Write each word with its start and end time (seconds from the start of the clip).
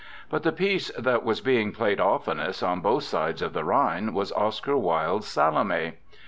But 0.31 0.41
the 0.41 0.51
piece 0.51 0.89
that 0.97 1.23
was 1.23 1.41
being 1.41 1.71
played 1.73 1.99
oftenest, 1.99 2.63
on 2.63 2.81
both 2.81 3.03
sides 3.03 3.43
of 3.43 3.53
the 3.53 3.63
Rhine, 3.63 4.15
was 4.15 4.31
Oscar 4.31 4.75
Wilde's 4.75 5.27
"Salome." 5.27 5.93